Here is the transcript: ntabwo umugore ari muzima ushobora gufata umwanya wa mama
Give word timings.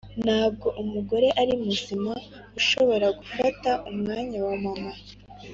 ntabwo 0.23 0.67
umugore 0.83 1.27
ari 1.41 1.53
muzima 1.63 2.11
ushobora 2.59 3.07
gufata 3.19 3.69
umwanya 3.91 4.39
wa 4.47 4.55
mama 4.63 4.93